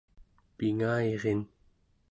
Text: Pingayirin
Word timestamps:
Pingayirin 0.57 1.41